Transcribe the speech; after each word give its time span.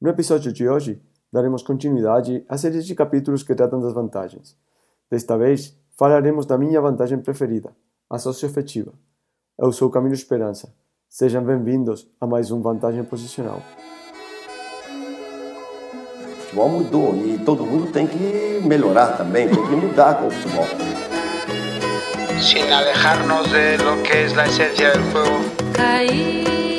No 0.00 0.08
episódio 0.08 0.50
de 0.50 0.66
hoje, 0.66 0.98
daremos 1.30 1.62
continuidade 1.62 2.42
à 2.48 2.56
série 2.56 2.80
de 2.80 2.94
capítulos 2.94 3.42
que 3.42 3.54
tratam 3.54 3.80
das 3.80 3.92
vantagens. 3.92 4.56
Desta 5.10 5.36
vez, 5.36 5.76
falaremos 5.98 6.46
da 6.46 6.56
minha 6.56 6.80
vantagem 6.80 7.18
preferida, 7.18 7.76
a 8.08 8.18
socioafetiva. 8.18 8.94
Eu 9.58 9.70
sou 9.72 9.90
Camilo 9.90 10.14
Esperança. 10.14 10.74
Sejam 11.06 11.44
bem-vindos 11.44 12.08
a 12.18 12.26
mais 12.26 12.50
um 12.50 12.62
Vantagem 12.62 13.04
Posicional. 13.04 13.60
O 16.22 16.40
futebol 16.40 16.68
mudou 16.70 17.14
e 17.16 17.38
todo 17.44 17.66
mundo 17.66 17.92
tem 17.92 18.06
que 18.06 18.66
melhorar 18.66 19.18
também, 19.18 19.50
tem 19.50 19.62
que 19.62 19.76
mudar 19.76 20.18
com 20.18 20.28
o 20.28 20.30
futebol. 20.30 20.64
sin 22.40 22.72
alejarnos 22.72 23.52
de 23.52 23.76
lo 23.84 24.02
que 24.02 24.24
es 24.24 24.34
la 24.34 24.46
esencia 24.46 24.92
del 24.92 25.02
juego. 25.12 25.40
Caía 25.74 26.69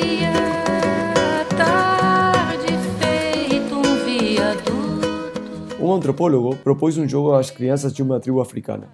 Um 5.92 5.96
antropólogo 5.96 6.56
propôs 6.56 6.96
um 6.96 7.06
jogo 7.06 7.34
às 7.34 7.50
crianças 7.50 7.92
de 7.92 8.02
uma 8.02 8.18
tribo 8.18 8.40
africana. 8.40 8.88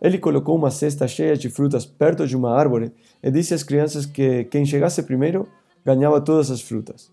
Ele 0.00 0.18
colocou 0.18 0.56
uma 0.56 0.72
cesta 0.72 1.06
cheia 1.06 1.36
de 1.36 1.48
frutas 1.48 1.86
perto 1.86 2.26
de 2.26 2.36
uma 2.36 2.52
árvore 2.52 2.90
e 3.22 3.30
disse 3.30 3.54
às 3.54 3.62
crianças 3.62 4.04
que 4.06 4.42
quem 4.46 4.66
chegasse 4.66 5.04
primeiro 5.04 5.46
ganhava 5.84 6.20
todas 6.20 6.50
as 6.50 6.60
frutas. 6.60 7.12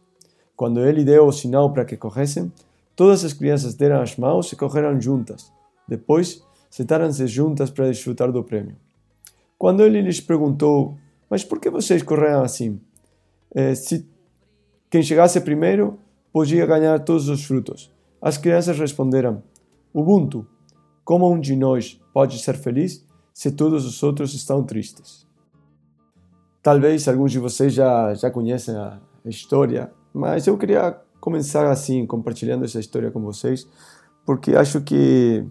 Quando 0.55 0.83
ele 0.83 1.03
deu 1.03 1.27
o 1.27 1.31
sinal 1.31 1.71
para 1.71 1.85
que 1.85 1.95
corressem, 1.95 2.51
todas 2.95 3.23
as 3.23 3.31
crianças 3.31 3.75
deram 3.75 4.01
as 4.01 4.17
mãos 4.17 4.51
e 4.51 4.55
correram 4.55 4.99
juntas. 4.99 5.53
Depois, 5.87 6.41
sentaram-se 6.67 7.27
juntas 7.27 7.69
para 7.69 7.85
desfrutar 7.85 8.31
do 8.31 8.43
prêmio. 8.43 8.77
Quando 9.59 9.83
ele 9.83 10.01
lhes 10.01 10.19
perguntou: 10.19 10.97
Mas 11.29 11.43
por 11.43 11.59
que 11.59 11.69
vocês 11.69 12.01
correram 12.01 12.41
assim? 12.41 12.81
Eh, 13.53 13.75
se 13.75 14.09
quem 14.89 15.03
chegasse 15.03 15.39
primeiro 15.39 15.99
podia 16.33 16.65
ganhar 16.65 16.97
todos 17.01 17.29
os 17.29 17.45
frutos. 17.45 17.91
As 18.21 18.37
crianças 18.37 18.77
responderam: 18.77 19.43
Ubuntu. 19.93 20.45
Como 21.03 21.31
um 21.31 21.39
de 21.39 21.55
nós 21.55 21.99
pode 22.13 22.37
ser 22.39 22.55
feliz 22.55 23.03
se 23.33 23.51
todos 23.51 23.85
os 23.85 24.03
outros 24.03 24.33
estão 24.33 24.63
tristes? 24.63 25.27
Talvez 26.61 27.07
alguns 27.07 27.31
de 27.31 27.39
vocês 27.39 27.73
já, 27.73 28.13
já 28.13 28.29
conhecem 28.29 28.75
a 28.75 28.99
história, 29.25 29.91
mas 30.13 30.45
eu 30.45 30.57
queria 30.57 30.99
começar 31.19 31.69
assim, 31.71 32.05
compartilhando 32.05 32.63
essa 32.63 32.79
história 32.79 33.09
com 33.09 33.21
vocês, 33.21 33.67
porque 34.25 34.55
acho 34.55 34.81
que 34.81 35.45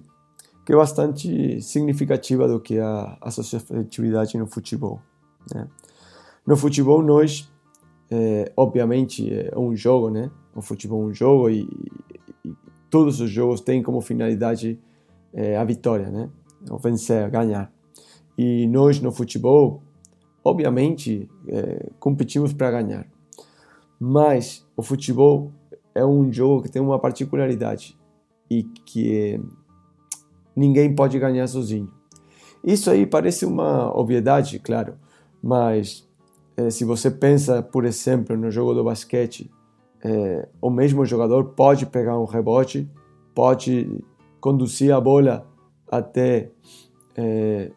que 0.68 0.72
é 0.74 0.76
bastante 0.76 1.62
significativa 1.62 2.46
do 2.46 2.60
que 2.60 2.78
a 2.78 3.16
associatividade 3.22 4.36
no 4.36 4.46
futebol. 4.46 5.00
Né? 5.54 5.66
No 6.46 6.58
futebol, 6.58 7.02
nós, 7.02 7.50
é, 8.10 8.52
obviamente, 8.54 9.32
é 9.32 9.58
um 9.58 9.74
jogo, 9.74 10.10
né? 10.10 10.30
O 10.54 10.60
futebol 10.60 11.04
é 11.04 11.06
um 11.06 11.14
jogo 11.14 11.48
e 11.48 11.66
todos 12.90 13.20
os 13.20 13.30
jogos 13.30 13.60
têm 13.60 13.82
como 13.82 14.00
finalidade 14.00 14.78
é, 15.32 15.56
a 15.56 15.64
vitória, 15.64 16.10
né? 16.10 16.30
O 16.70 16.78
vencer, 16.78 17.30
ganhar. 17.30 17.72
E 18.36 18.66
nós, 18.66 19.00
no 19.00 19.12
futebol, 19.12 19.82
obviamente, 20.44 21.28
é, 21.48 21.90
competimos 21.98 22.52
para 22.52 22.70
ganhar. 22.70 23.06
Mas 24.00 24.66
o 24.76 24.82
futebol 24.82 25.52
é 25.94 26.04
um 26.04 26.32
jogo 26.32 26.62
que 26.62 26.70
tem 26.70 26.80
uma 26.80 26.98
particularidade 26.98 27.98
e 28.50 28.62
que 28.62 29.40
ninguém 30.54 30.94
pode 30.94 31.18
ganhar 31.18 31.46
sozinho. 31.46 31.92
Isso 32.62 32.90
aí 32.90 33.06
parece 33.06 33.44
uma 33.44 33.96
obviedade, 33.96 34.58
claro, 34.58 34.94
mas 35.42 36.08
se 36.70 36.84
você 36.84 37.10
pensa, 37.10 37.62
por 37.62 37.84
exemplo, 37.84 38.36
no 38.36 38.50
jogo 38.50 38.74
do 38.74 38.82
basquete, 38.82 39.48
é, 40.04 40.48
o 40.60 40.70
mesmo 40.70 41.04
jogador 41.04 41.44
pode 41.54 41.86
pegar 41.86 42.18
um 42.18 42.24
rebote, 42.24 42.88
pode 43.34 44.04
conduzir 44.40 44.92
a 44.92 45.00
bola 45.00 45.46
até 45.90 46.50
é, 47.16 47.70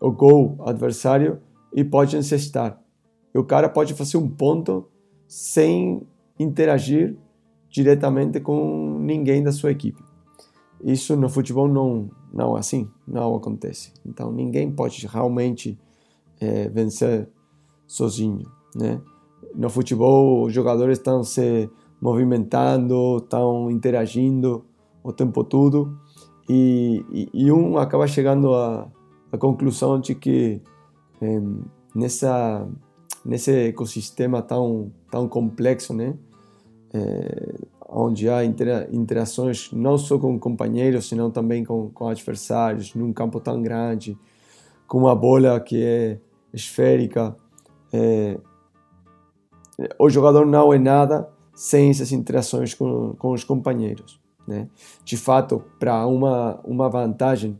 o 0.00 0.10
gol 0.10 0.56
adversário 0.60 1.40
e 1.72 1.84
pode 1.84 2.16
encestar. 2.16 2.80
E 3.34 3.38
o 3.38 3.44
cara 3.44 3.68
pode 3.68 3.94
fazer 3.94 4.16
um 4.16 4.28
ponto 4.28 4.88
sem 5.26 6.02
interagir 6.38 7.16
diretamente 7.70 8.40
com 8.40 8.98
ninguém 8.98 9.42
da 9.42 9.52
sua 9.52 9.70
equipe. 9.70 10.02
Isso 10.82 11.16
no 11.16 11.28
futebol 11.28 11.68
não, 11.68 12.08
não 12.32 12.56
assim, 12.56 12.88
não 13.06 13.34
acontece. 13.34 13.92
Então 14.06 14.32
ninguém 14.32 14.70
pode 14.70 15.06
realmente 15.06 15.78
é, 16.40 16.68
vencer 16.68 17.28
sozinho, 17.86 18.50
né? 18.74 19.00
No 19.54 19.70
futebol 19.70 20.44
os 20.44 20.52
jogadores 20.52 20.98
estão 20.98 21.22
se 21.24 21.70
movimentando, 22.00 23.18
estão 23.18 23.70
interagindo 23.70 24.64
o 25.02 25.12
tempo 25.12 25.42
todo 25.42 25.98
e, 26.48 27.04
e, 27.10 27.28
e 27.32 27.52
um 27.52 27.78
acaba 27.78 28.06
chegando 28.06 28.54
à, 28.54 28.88
à 29.32 29.38
conclusão 29.38 30.00
de 30.00 30.14
que 30.14 30.60
nessa 31.94 32.66
nesse 33.24 33.68
ecossistema 33.68 34.40
tão 34.40 34.92
tão 35.10 35.28
complexo, 35.28 35.92
né? 35.92 36.14
É, 36.94 37.54
onde 37.88 38.28
há 38.28 38.44
interações 38.44 39.70
não 39.72 39.96
só 39.96 40.18
com 40.18 40.38
companheiros, 40.38 41.08
senão 41.08 41.30
também 41.30 41.64
com, 41.64 41.88
com 41.90 42.08
adversários, 42.08 42.94
num 42.94 43.12
campo 43.12 43.40
tão 43.40 43.62
grande, 43.62 44.16
com 44.86 44.98
uma 44.98 45.14
bola 45.14 45.58
que 45.58 45.82
é 45.82 46.18
esférica. 46.52 47.34
É, 47.90 48.38
o 49.98 50.08
jogador 50.08 50.46
não 50.46 50.72
é 50.72 50.78
nada 50.78 51.28
sem 51.54 51.90
essas 51.90 52.12
interações 52.12 52.74
com, 52.74 53.14
com 53.18 53.32
os 53.32 53.44
companheiros. 53.44 54.20
Né? 54.46 54.68
De 55.04 55.16
fato, 55.16 55.62
para 55.78 56.06
uma, 56.06 56.60
uma 56.64 56.88
vantagem 56.88 57.58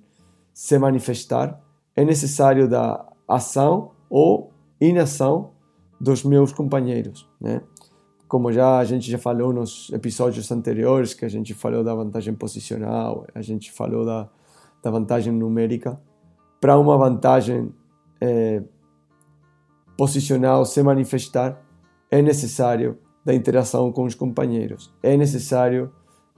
se 0.53 0.79
manifestar, 0.79 1.61
é 1.95 2.05
necessário 2.05 2.69
da 2.69 3.05
ação 3.27 3.93
ou 4.09 4.53
inação 4.81 5.51
dos 6.01 6.25
meus 6.25 6.53
companheiros. 6.53 7.29
Né? 7.41 7.61
como 8.29 8.53
já 8.53 8.79
a 8.79 8.85
gente 8.85 9.11
já 9.11 9.19
falou 9.19 9.53
nos 9.53 9.91
episódios 9.91 10.53
anteriores, 10.53 11.15
que 11.15 11.25
a 11.25 11.29
gente 11.29 11.55
falou 11.55 11.83
da 11.83 11.95
vantagem 11.95 12.35
posicional, 12.35 13.27
a 13.35 13.41
gente 13.41 13.73
falou 13.73 14.05
da, 14.05 14.29
da 14.83 14.91
vantagem 14.91 15.33
numérica, 15.33 15.99
para 16.61 16.79
uma 16.79 16.97
vantagem 16.99 17.73
é, 18.21 18.63
posicional 19.97 20.67
se 20.67 20.83
manifestar, 20.83 21.59
é 22.11 22.23
necessário 22.23 22.99
da 23.25 23.35
interação 23.35 23.93
com 23.93 24.05
os 24.05 24.15
companheiros, 24.15 24.93
é 25.03 25.17
necessário 25.17 25.93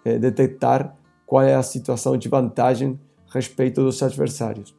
é, 0.04 0.18
detectar 0.18 0.96
qual 1.26 1.42
é 1.42 1.54
a 1.54 1.62
situação 1.62 2.16
de 2.16 2.28
vantagem 2.28 2.98
respeito 3.32 3.82
dos 3.82 4.02
adversários. 4.02 4.74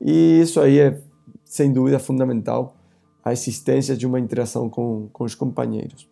E 0.00 0.40
isso 0.40 0.60
aí 0.60 0.80
é, 0.80 1.00
sem 1.44 1.72
dúvida, 1.72 1.98
fundamental, 1.98 2.74
a 3.24 3.32
existência 3.32 3.96
de 3.96 4.06
uma 4.06 4.18
interação 4.18 4.68
com, 4.68 5.08
com 5.12 5.24
os 5.24 5.34
companheiros. 5.34 6.10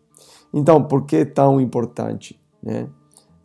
Então, 0.53 0.85
por 0.85 1.07
que 1.07 1.17
é 1.17 1.25
tão 1.25 1.61
importante 1.61 2.39
né, 2.63 2.89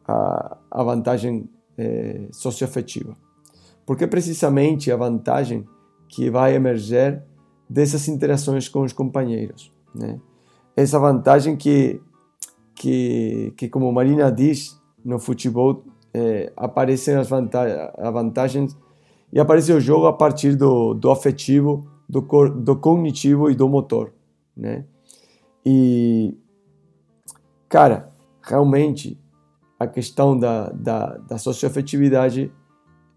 a, 0.08 0.58
a 0.70 0.84
vantagem 0.84 1.50
é, 1.78 2.28
socioafetiva? 2.32 3.16
Porque 3.86 4.06
precisamente 4.06 4.92
a 4.92 4.98
vantagem 4.98 5.66
que 6.08 6.30
vai 6.30 6.56
emerger 6.56 7.24
dessas 7.70 8.08
interações 8.08 8.68
com 8.68 8.82
os 8.82 8.94
companheiros. 8.94 9.72
Né? 9.94 10.20
Essa 10.76 11.00
vantagem 11.00 11.56
que, 11.56 12.02
que, 12.76 13.54
que, 13.58 13.70
como 13.70 13.92
Marina 13.92 14.32
diz, 14.32 14.80
no 15.04 15.20
futebol 15.20 15.84
é, 16.14 16.52
aparecem 16.56 17.16
as 17.16 17.30
vantagens, 17.30 17.92
vantagens 18.12 18.78
e 19.32 19.40
aparece 19.40 19.72
o 19.72 19.80
jogo 19.80 20.08
a 20.08 20.14
partir 20.14 20.56
do, 20.56 20.94
do 20.94 21.12
afetivo, 21.12 21.86
do, 22.08 22.22
do 22.50 22.76
cognitivo 22.76 23.50
e 23.50 23.56
do 23.56 23.68
motor. 23.70 24.14
Né? 24.56 24.86
E 25.66 26.38
Cara, 27.76 28.10
realmente 28.42 29.20
a 29.78 29.86
questão 29.86 30.40
da, 30.40 30.70
da, 30.70 31.18
da 31.18 31.38
socioafetividade 31.38 32.50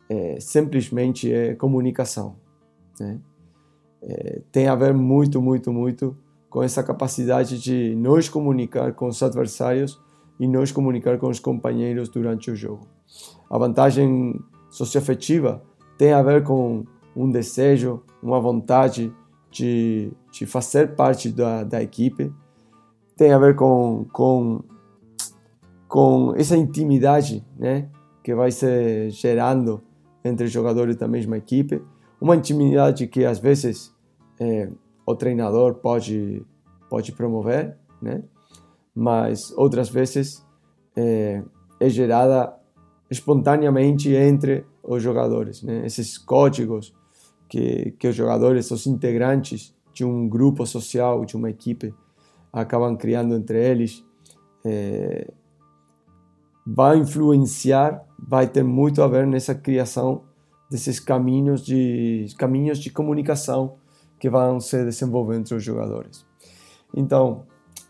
é, 0.09 0.41
simplesmente 0.41 1.33
é 1.33 1.55
comunicação. 1.55 2.35
Né? 2.99 3.21
É, 4.03 4.43
tem 4.50 4.67
a 4.67 4.75
ver 4.75 4.93
muito, 4.94 5.41
muito, 5.41 5.73
muito 5.73 6.17
com 6.59 6.65
essa 6.65 6.83
capacidade 6.83 7.57
de 7.57 7.95
nos 7.95 8.29
comunicar 8.29 8.93
com 8.93 9.07
os 9.07 9.23
adversários 9.23 9.97
e 10.41 10.49
nos 10.49 10.73
comunicar 10.73 11.17
com 11.17 11.29
os 11.29 11.39
companheiros 11.39 12.09
durante 12.09 12.51
o 12.51 12.57
jogo. 12.57 12.85
A 13.49 13.57
vantagem 13.57 14.35
socioafetiva 14.69 15.63
tem 15.97 16.13
a 16.13 16.21
ver 16.21 16.43
com 16.43 16.85
um 17.15 17.31
desejo, 17.31 18.03
uma 18.21 18.41
vontade 18.41 19.15
de, 19.53 20.11
de 20.33 20.47
fazer 20.47 20.97
parte 20.97 21.31
da, 21.31 21.63
da 21.63 21.81
equipe, 21.81 22.35
tem 23.17 23.33
a 23.33 23.39
ver 23.39 23.55
com, 23.55 24.05
com, 24.13 24.61
com 25.87 26.35
essa 26.37 26.57
intimidade 26.57 27.47
né, 27.57 27.89
que 28.21 28.35
vai 28.35 28.51
se 28.51 29.11
gerando 29.11 29.81
entre 30.25 30.49
jogadores 30.49 30.97
da 30.97 31.07
mesma 31.07 31.37
equipe. 31.37 31.81
Uma 32.21 32.35
intimidade 32.35 33.07
que 33.07 33.25
às 33.25 33.39
vezes 33.39 33.95
é, 34.41 34.69
o 35.11 35.17
treinador 35.17 35.77
pode, 35.77 36.45
pode 36.91 37.13
promover, 37.13 37.75
né? 38.01 38.23
mas 38.95 39.51
outras 39.57 39.89
vezes 39.89 40.47
é, 40.95 41.43
é 41.81 41.89
gerada 41.89 42.55
espontaneamente 43.11 44.11
entre 44.11 44.67
os 44.83 45.03
jogadores. 45.03 45.63
Né? 45.63 45.87
Esses 45.87 46.19
códigos 46.19 46.95
que, 47.49 47.93
que 47.93 48.07
os 48.07 48.15
jogadores, 48.15 48.71
os 48.71 48.87
integrantes 48.87 49.75
de 49.95 50.05
um 50.05 50.29
grupo 50.29 50.67
social, 50.67 51.25
de 51.25 51.37
uma 51.37 51.49
equipe, 51.49 51.95
acabam 52.53 52.95
criando 52.95 53.35
entre 53.35 53.59
eles, 53.59 54.05
é, 54.63 55.33
vai 56.67 56.99
influenciar, 56.99 58.05
vai 58.19 58.47
ter 58.47 58.63
muito 58.63 59.03
a 59.03 59.09
ver 59.09 59.27
nessa 59.27 59.55
criação 59.55 60.25
desses 60.71 61.01
caminhos 61.01 61.65
de 61.65 62.27
caminhos 62.37 62.79
de 62.79 62.91
comunicação 62.91 63.77
que 64.19 64.29
vão 64.29 64.61
se 64.61 64.85
desenvolver 64.85 65.37
entre 65.37 65.55
os 65.55 65.62
jogadores. 65.62 66.26
Então, 66.94 67.44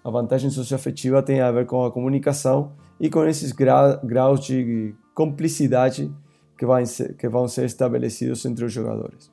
a 0.04 0.10
vantagem 0.10 0.50
socioafetiva 0.50 1.22
tem 1.22 1.40
a 1.40 1.50
ver 1.50 1.66
com 1.66 1.84
a 1.84 1.90
comunicação 1.90 2.72
e 3.00 3.08
com 3.08 3.25
esses 3.25 3.52
gra 3.52 3.96
graus 4.02 4.40
de 4.40 4.94
cumplicidade 5.14 6.12
que, 6.56 6.66
vai 6.66 6.86
ser, 6.86 7.16
que 7.16 7.28
vão 7.28 7.46
ser 7.48 7.64
estabelecidos 7.64 8.44
entre 8.44 8.64
os 8.64 8.72
jogadores. 8.72 9.30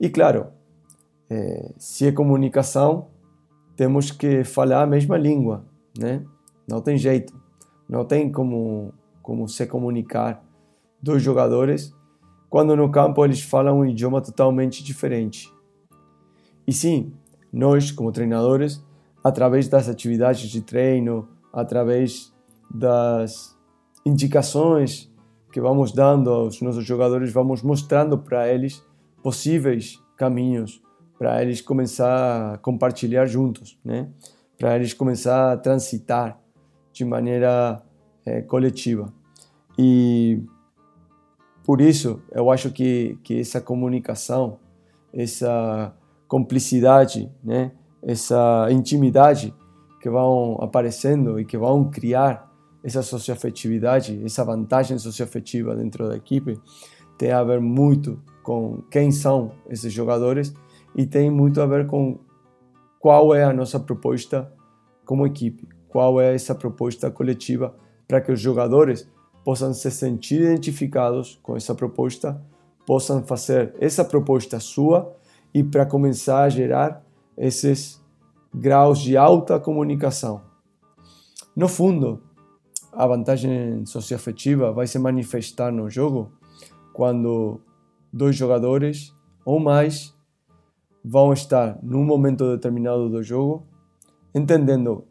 E 0.00 0.08
claro, 0.08 0.48
é, 1.30 1.72
se 1.78 2.06
é 2.06 2.12
comunicação, 2.12 3.08
temos 3.76 4.10
que 4.10 4.44
falar 4.44 4.82
a 4.82 4.86
mesma 4.86 5.16
língua, 5.16 5.64
né? 5.98 6.24
Não 6.68 6.80
tem 6.80 6.96
jeito, 6.96 7.34
não 7.88 8.04
tem 8.04 8.30
como 8.30 8.92
como 9.22 9.46
se 9.46 9.66
comunicar 9.66 10.42
dois 11.02 11.22
jogadores 11.22 11.94
quando 12.48 12.74
no 12.74 12.90
campo 12.90 13.22
eles 13.26 13.42
falam 13.42 13.80
um 13.80 13.84
idioma 13.84 14.22
totalmente 14.22 14.82
diferente. 14.82 15.52
E 16.68 16.72
sim, 16.74 17.14
nós 17.50 17.90
como 17.90 18.12
treinadores, 18.12 18.84
através 19.24 19.68
das 19.68 19.88
atividades 19.88 20.50
de 20.50 20.60
treino, 20.60 21.26
através 21.50 22.30
das 22.70 23.58
indicações 24.04 25.10
que 25.50 25.62
vamos 25.62 25.92
dando 25.92 26.28
aos 26.28 26.60
nossos 26.60 26.84
jogadores, 26.84 27.32
vamos 27.32 27.62
mostrando 27.62 28.18
para 28.18 28.52
eles 28.52 28.84
possíveis 29.22 29.98
caminhos 30.14 30.82
para 31.18 31.42
eles 31.42 31.60
começar 31.60 32.54
a 32.54 32.58
compartilhar 32.58 33.26
juntos, 33.26 33.76
né? 33.84 34.08
Para 34.56 34.76
eles 34.76 34.92
começar 34.92 35.52
a 35.52 35.56
transitar 35.56 36.38
de 36.92 37.04
maneira 37.04 37.82
é, 38.24 38.42
coletiva. 38.42 39.12
E 39.76 40.40
por 41.64 41.80
isso 41.80 42.22
eu 42.30 42.50
acho 42.50 42.70
que 42.70 43.18
que 43.24 43.40
essa 43.40 43.60
comunicação, 43.60 44.60
essa 45.12 45.92
cumplicidade, 46.28 47.32
né? 47.42 47.72
Essa 48.02 48.68
intimidade 48.70 49.52
que 50.00 50.08
vão 50.08 50.56
aparecendo 50.60 51.40
e 51.40 51.44
que 51.44 51.58
vão 51.58 51.90
criar 51.90 52.48
essa 52.84 53.02
socioafetividade, 53.02 54.22
essa 54.24 54.44
vantagem 54.44 54.98
socioafetiva 54.98 55.74
dentro 55.74 56.08
da 56.08 56.16
equipe, 56.16 56.60
tem 57.16 57.32
a 57.32 57.42
ver 57.42 57.60
muito 57.60 58.22
com 58.42 58.82
quem 58.90 59.10
são 59.10 59.52
esses 59.68 59.92
jogadores 59.92 60.54
e 60.94 61.04
tem 61.04 61.30
muito 61.30 61.60
a 61.60 61.66
ver 61.66 61.86
com 61.86 62.18
qual 63.00 63.34
é 63.34 63.44
a 63.44 63.52
nossa 63.52 63.80
proposta 63.80 64.52
como 65.04 65.26
equipe, 65.26 65.66
qual 65.88 66.20
é 66.20 66.34
essa 66.34 66.54
proposta 66.54 67.10
coletiva 67.10 67.74
para 68.06 68.20
que 68.20 68.30
os 68.30 68.40
jogadores 68.40 69.10
possam 69.44 69.72
se 69.72 69.90
sentir 69.90 70.42
identificados 70.42 71.38
com 71.42 71.56
essa 71.56 71.74
proposta, 71.74 72.40
possam 72.86 73.22
fazer 73.24 73.74
essa 73.80 74.04
proposta 74.04 74.60
sua 74.60 75.16
e 75.52 75.62
para 75.62 75.86
começar 75.86 76.42
a 76.42 76.48
gerar 76.48 77.02
esses 77.36 78.02
graus 78.54 78.98
de 78.98 79.16
alta 79.16 79.58
comunicação. 79.58 80.40
No 81.54 81.68
fundo, 81.68 82.22
a 82.92 83.06
vantagem 83.06 83.84
socioafetiva 83.86 84.72
vai 84.72 84.86
se 84.86 84.98
manifestar 84.98 85.70
no 85.70 85.88
jogo 85.90 86.32
quando 86.92 87.60
dois 88.12 88.34
jogadores 88.34 89.14
ou 89.44 89.60
mais 89.60 90.14
vão 91.04 91.32
estar 91.32 91.78
num 91.82 92.04
momento 92.04 92.50
determinado 92.50 93.08
do 93.08 93.22
jogo 93.22 93.66
entendendo 94.34 95.04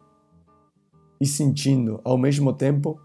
e 1.20 1.26
sentindo 1.26 2.00
ao 2.04 2.18
mesmo 2.18 2.54
tempo 2.54 3.00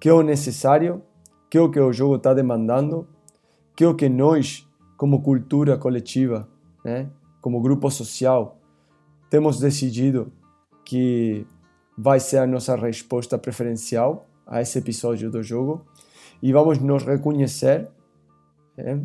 que 0.00 0.08
é 0.08 0.12
o 0.12 0.22
necessário, 0.22 1.02
que 1.48 1.56
é 1.56 1.60
o 1.60 1.70
que 1.70 1.80
o 1.80 1.92
jogo 1.92 2.16
está 2.16 2.34
demandando, 2.34 3.06
que 3.74 3.84
é 3.84 3.88
o 3.88 3.94
que 3.94 4.08
nós, 4.08 4.68
como 4.96 5.22
cultura 5.22 5.78
coletiva, 5.78 6.46
né, 6.84 7.08
como 7.40 7.60
grupo 7.60 7.90
social, 7.90 8.58
temos 9.30 9.58
decidido 9.58 10.30
que 10.84 11.46
vai 11.96 12.20
ser 12.20 12.38
a 12.38 12.46
nossa 12.46 12.76
resposta 12.76 13.38
preferencial 13.38 14.26
a 14.46 14.60
esse 14.60 14.78
episódio 14.78 15.30
do 15.30 15.42
jogo 15.42 15.84
e 16.42 16.52
vamos 16.52 16.78
nos 16.78 17.02
reconhecer 17.02 17.88
é, 18.76 18.98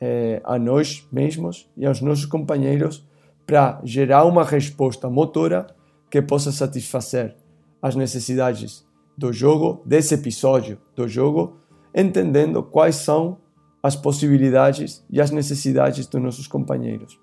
é, 0.00 0.40
a 0.44 0.58
nós 0.58 1.06
mesmos 1.12 1.70
e 1.76 1.86
aos 1.86 2.00
nossos 2.00 2.26
companheiros 2.26 3.06
para 3.46 3.80
gerar 3.84 4.24
uma 4.24 4.44
resposta 4.44 5.08
motora 5.08 5.68
que 6.10 6.20
possa 6.20 6.50
satisfazer 6.50 7.36
as 7.80 7.94
necessidades 7.94 8.84
do 9.16 9.32
jogo, 9.32 9.82
desse 9.86 10.14
episódio 10.14 10.78
do 10.94 11.06
jogo, 11.06 11.56
entendendo 11.94 12.62
quais 12.62 12.96
são 12.96 13.38
as 13.86 13.96
possibilidades 13.96 15.04
e 15.08 15.20
as 15.20 15.30
necessidades 15.30 16.06
dos 16.06 16.20
nossos 16.20 16.46
companheiros. 16.46 17.18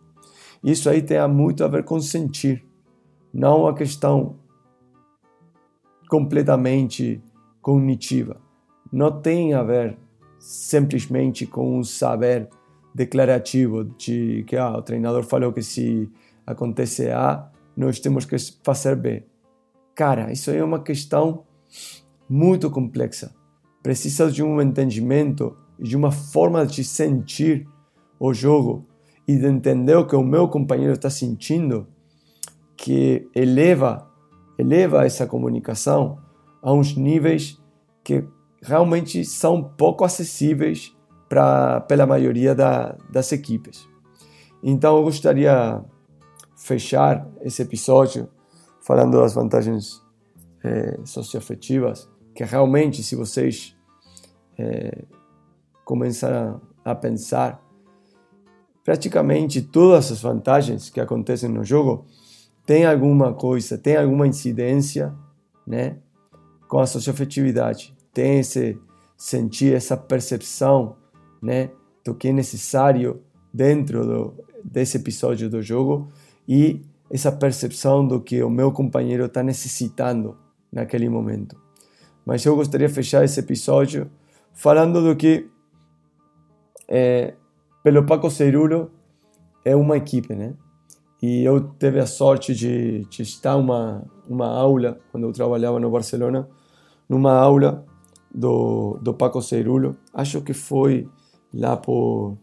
Isso 0.64 0.90
aí 0.90 1.02
tem 1.02 1.26
muito 1.28 1.64
a 1.64 1.68
ver 1.68 1.84
com 1.84 2.00
sentir, 2.00 2.66
não 3.34 3.68
a 3.68 3.74
questão 3.74 4.38
completamente 6.10 7.22
cognitiva. 7.62 8.40
Não 8.92 9.12
tem 9.22 9.54
a 9.54 9.64
ver 9.64 9.98
simplesmente 10.40 11.46
com 11.46 11.80
um 11.80 11.84
saber 11.84 12.50
declarativo 12.94 13.84
de 13.84 14.44
que 14.48 14.56
ah, 14.56 14.78
o 14.78 14.82
treinador 14.82 15.24
falou 15.24 15.52
que 15.52 15.64
se 15.64 16.10
acontecer 16.46 17.12
A, 17.12 17.50
nós 17.76 18.00
temos 18.00 18.26
que 18.26 18.36
fazer 18.64 18.96
B. 18.96 19.24
Cara, 19.96 20.32
isso 20.32 20.52
é 20.52 20.64
uma 20.64 20.80
questão 20.80 21.44
muito 22.30 22.70
complexa. 22.70 23.34
Precisa 23.82 24.32
de 24.32 24.44
um 24.44 24.62
entendimento 24.62 25.58
de 25.84 25.98
uma 25.98 26.12
forma 26.12 26.66
de 26.66 26.84
sentir 26.84 27.68
o 28.18 28.34
jogo 28.34 28.86
e 29.28 29.36
de 29.36 29.46
entender 29.46 29.96
o 29.96 30.08
que 30.08 30.16
o 30.16 30.24
meu 30.24 30.48
companheiro 30.48 30.94
está 30.94 31.10
sentindo 31.10 31.86
que 32.78 33.30
eleva 33.36 34.10
eleva 34.58 35.06
essa 35.06 35.28
comunicação 35.28 36.18
a 36.62 36.72
uns 36.72 36.96
níveis 36.96 37.62
que 38.04 38.24
realmente 38.62 39.26
são 39.26 39.62
pouco 39.62 40.06
acessíveis 40.06 40.96
para 41.28 41.82
pela 41.82 42.06
maioria 42.06 42.56
da, 42.56 42.96
das 43.12 43.32
equipes. 43.32 43.86
Então 44.62 44.98
eu 44.98 45.04
gostaria 45.04 45.84
fechar 46.56 47.28
esse 47.42 47.62
episódio 47.62 48.30
falando 48.82 49.20
das 49.20 49.34
vantagens 49.34 50.02
é, 50.64 50.98
socioafetivas, 51.04 52.10
que 52.34 52.44
realmente 52.44 53.04
se 53.04 53.16
vocês 53.16 53.76
é, 54.58 55.04
começarem 55.84 56.56
a 56.84 56.96
pensar, 56.96 57.62
praticamente 58.84 59.62
todas 59.62 60.12
as 60.12 60.22
vantagens 60.22 60.90
que 60.90 61.00
acontecem 61.00 61.50
no 61.50 61.64
jogo 61.64 62.06
tem 62.66 62.86
alguma 62.86 63.34
coisa, 63.34 63.78
tem 63.78 63.98
alguma 63.98 64.26
incidência, 64.26 65.14
né, 65.68 65.98
com 66.68 66.80
a 66.80 66.88
socioafetividade. 66.88 67.94
Tem 68.14 68.40
esse 68.40 68.78
sentir 69.18 69.74
essa 69.74 69.98
percepção, 69.98 70.96
né, 71.42 71.72
do 72.04 72.14
que 72.14 72.30
é 72.30 72.34
necessário 72.34 73.22
dentro 73.54 74.06
do, 74.06 74.34
desse 74.64 74.98
episódio 74.98 75.50
do 75.50 75.62
jogo 75.62 76.10
e 76.48 76.82
essa 77.10 77.32
percepção 77.32 78.06
do 78.08 78.20
que 78.20 78.42
o 78.42 78.50
meu 78.50 78.72
companheiro 78.72 79.26
está 79.26 79.44
necessitando 79.44 80.38
naquele 80.72 81.08
momento. 81.08 81.56
Mas 82.26 82.44
eu 82.46 82.56
gostaria 82.56 82.88
de 82.88 82.94
fechar 82.94 83.24
esse 83.24 83.40
episódio 83.40 84.10
falando 84.54 85.02
do 85.02 85.16
que, 85.16 85.50
é, 86.88 87.34
pelo 87.84 88.06
Paco 88.06 88.30
Cerulo, 88.30 88.92
é 89.66 89.76
uma 89.76 89.98
equipe, 89.98 90.36
né? 90.36 90.54
E 91.22 91.44
eu 91.44 91.62
tive 91.80 92.00
a 92.00 92.06
sorte 92.06 92.54
de, 92.54 93.06
de 93.06 93.22
estar 93.22 93.56
uma 93.56 94.04
uma 94.28 94.48
aula 94.48 95.00
quando 95.12 95.28
eu 95.28 95.32
trabalhava 95.32 95.80
no 95.80 95.90
Barcelona, 95.90 96.48
numa 97.08 97.34
aula 97.34 97.86
do, 98.34 98.98
do 99.02 99.14
Paco 99.14 99.42
Cerulo. 99.42 99.98
Acho 100.14 100.42
que 100.42 100.54
foi 100.54 101.08
lá 101.54 101.78
por 101.78 102.38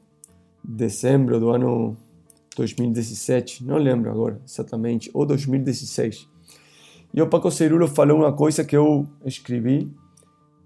dezembro 0.62 1.40
do 1.40 1.50
ano 1.50 1.96
2017, 2.56 3.64
não 3.64 3.78
lembro 3.78 4.10
agora 4.10 4.40
exatamente, 4.46 5.10
ou 5.14 5.24
2016. 5.24 6.28
E 7.12 7.20
o 7.20 7.26
Paco 7.26 7.50
Cerulo 7.50 7.88
falou 7.88 8.18
uma 8.18 8.32
coisa 8.32 8.64
que 8.64 8.76
eu 8.76 9.06
escrevi 9.24 9.90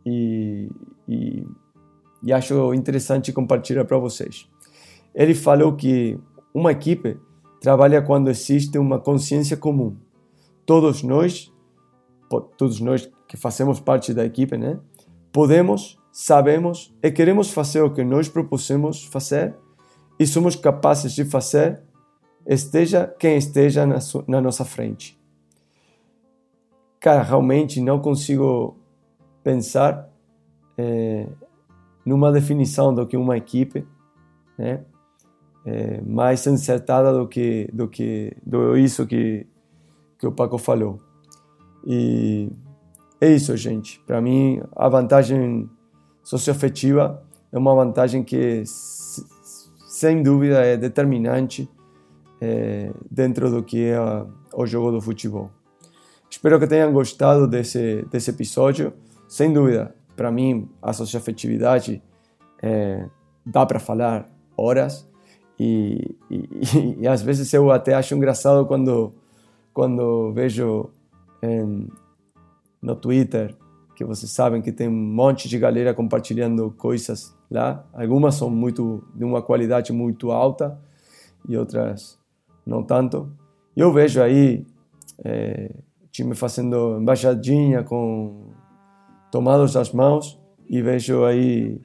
e, 0.04 0.68
e, 1.08 1.46
e 2.24 2.32
acho 2.32 2.72
interessante 2.72 3.32
compartilhar 3.32 3.84
para 3.84 3.98
vocês. 3.98 4.48
Ele 5.14 5.34
falou 5.34 5.76
que 5.76 6.18
uma 6.52 6.72
equipe 6.72 7.18
trabalha 7.60 8.00
quando 8.00 8.30
existe 8.30 8.78
uma 8.78 8.98
consciência 8.98 9.56
comum. 9.56 9.96
Todos 10.64 11.02
nós, 11.02 11.52
todos 12.56 12.80
nós 12.80 13.10
que 13.28 13.36
fazemos 13.36 13.78
parte 13.78 14.14
da 14.14 14.24
equipe, 14.24 14.56
né? 14.56 14.78
Podemos, 15.30 15.98
sabemos 16.10 16.94
e 17.02 17.10
queremos 17.10 17.50
fazer 17.50 17.82
o 17.82 17.92
que 17.92 18.02
nós 18.02 18.28
propusemos 18.28 19.04
fazer 19.04 19.54
e 20.18 20.26
somos 20.26 20.56
capazes 20.56 21.12
de 21.12 21.24
fazer, 21.24 21.82
esteja 22.46 23.12
quem 23.18 23.36
esteja 23.36 23.84
na, 23.84 23.98
na 24.26 24.40
nossa 24.40 24.64
frente. 24.64 25.20
Cara, 27.00 27.22
realmente 27.22 27.80
não 27.80 28.00
consigo 28.00 28.78
pensar 29.42 30.08
é, 30.78 31.26
numa 32.04 32.30
definição 32.30 32.94
do 32.94 33.06
que 33.06 33.16
uma 33.16 33.36
equipe, 33.36 33.86
né? 34.58 34.84
É, 35.66 36.00
mais 36.02 36.46
acertada 36.46 37.10
do 37.12 37.26
que 37.26 37.70
do 37.72 37.88
que 37.88 38.36
do 38.44 38.76
isso 38.76 39.06
que 39.06 39.46
que 40.18 40.26
o 40.26 40.32
Paco 40.32 40.58
falou. 40.58 41.00
E 41.86 42.50
é 43.20 43.28
isso, 43.28 43.56
gente. 43.56 44.00
Para 44.06 44.20
mim, 44.20 44.60
a 44.76 44.88
vantagem 44.88 45.68
socioafetiva 46.22 47.22
é 47.52 47.58
uma 47.58 47.74
vantagem 47.74 48.22
que, 48.22 48.62
sem 48.66 50.22
dúvida, 50.22 50.64
é 50.64 50.76
determinante 50.76 51.68
é, 52.40 52.92
dentro 53.10 53.50
do 53.50 53.62
que 53.62 53.86
é 53.86 53.98
o 54.52 54.66
jogo 54.66 54.90
do 54.90 55.00
futebol. 55.00 55.50
Espero 56.28 56.58
que 56.58 56.66
tenham 56.66 56.92
gostado 56.92 57.46
desse, 57.46 58.04
desse 58.10 58.30
episódio. 58.30 58.92
Sem 59.28 59.52
dúvida, 59.52 59.94
para 60.16 60.30
mim, 60.30 60.68
a 60.80 60.92
socioafetividade 60.92 62.02
é, 62.62 63.08
dá 63.44 63.66
para 63.66 63.78
falar 63.78 64.28
horas 64.56 65.08
e, 65.58 66.16
e, 66.30 66.48
e, 67.02 67.08
às 67.08 67.22
vezes 67.22 67.52
eu 67.52 67.70
até 67.70 67.94
acho 67.94 68.14
engraçado 68.14 68.66
quando, 68.66 69.12
quando 69.72 70.32
vejo 70.32 70.90
em, 71.42 71.88
no 72.80 72.94
Twitter, 72.96 73.54
que 73.94 74.04
vocês 74.04 74.30
sabem 74.30 74.60
que 74.60 74.72
tem 74.72 74.88
um 74.88 74.92
monte 74.92 75.48
de 75.48 75.58
galera 75.58 75.94
compartilhando 75.94 76.70
coisas 76.72 77.34
lá. 77.50 77.86
Algumas 77.92 78.34
são 78.34 78.50
muito 78.50 79.04
de 79.14 79.24
uma 79.24 79.40
qualidade 79.40 79.92
muito 79.92 80.32
alta 80.32 80.78
e 81.48 81.56
outras 81.56 82.18
não 82.66 82.82
tanto. 82.82 83.30
Eu 83.76 83.92
vejo 83.92 84.20
aí 84.20 84.66
é, 85.24 85.70
time 86.10 86.34
fazendo 86.34 86.98
embaixadinha 87.00 87.82
com 87.82 88.50
tomados 89.34 89.76
as 89.76 89.90
mãos 89.90 90.40
e 90.70 90.80
vejo 90.80 91.24
aí 91.24 91.80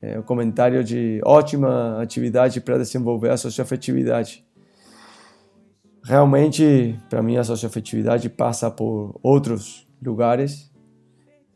é, 0.00 0.16
o 0.20 0.22
comentário 0.22 0.84
de 0.84 1.20
ótima 1.24 2.00
atividade 2.00 2.60
para 2.60 2.78
desenvolver 2.78 3.30
a 3.30 3.36
socioafetividade. 3.36 4.46
Realmente, 6.04 6.96
para 7.10 7.20
mim, 7.24 7.36
a 7.36 7.42
socioafetividade 7.42 8.30
passa 8.30 8.70
por 8.70 9.18
outros 9.20 9.84
lugares, 10.00 10.72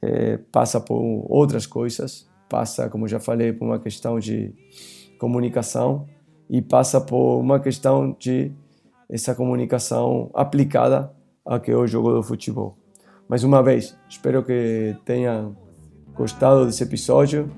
é, 0.02 0.38
passa 0.50 0.81
por 0.81 1.00
outras 1.28 1.64
coisas, 1.64 2.28
passa, 2.49 2.88
como 2.88 3.07
já 3.07 3.21
falei, 3.21 3.52
por 3.52 3.67
uma 3.67 3.78
questão 3.78 4.19
de 4.19 4.52
comunicação 5.21 6.09
e 6.50 6.61
passa 6.61 7.00
por 7.00 7.38
uma 7.38 7.61
questão 7.61 8.17
de 8.19 8.50
essa 9.09 9.33
comunicação 9.33 10.28
aplicada 10.35 11.14
ao 11.45 11.61
que 11.61 11.71
é 11.71 11.76
o 11.76 11.87
jogo 11.87 12.11
do 12.11 12.23
futebol. 12.25 12.76
Mais 13.28 13.44
uma 13.44 13.62
vez, 13.62 13.94
espero 14.08 14.42
que 14.42 14.97
tenham 15.04 15.54
gostado 16.14 16.64
desse 16.64 16.82
episódio 16.82 17.50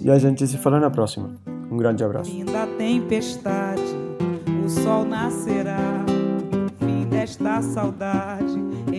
e 0.00 0.08
a 0.08 0.16
gente 0.20 0.46
se 0.46 0.56
fala 0.56 0.78
na 0.78 0.88
próxima. 0.88 1.36
Um 1.68 1.76
grande 1.76 2.04
abraço. 2.04 2.30
Fim 2.30 2.44
da 2.44 2.64
tempestade, 2.64 3.82
o 4.64 4.68
sol 4.68 5.04
nascerá. 5.04 6.04
Fim 6.78 7.06
desta 7.08 7.60
saudade, 7.60 8.54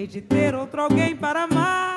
de 0.05 0.21
ter 0.21 0.53
outro 0.53 0.81
alguém 0.81 1.15
para 1.15 1.43
amar. 1.43 1.88